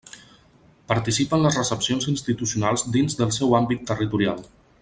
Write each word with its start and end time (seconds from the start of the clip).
Participa 0.91 1.37
en 1.37 1.43
les 1.47 1.59
recepcions 1.61 2.09
institucionals 2.13 2.87
dins 2.99 3.21
el 3.27 3.37
seu 3.41 3.55
àmbit 3.63 3.89
territorial. 3.93 4.47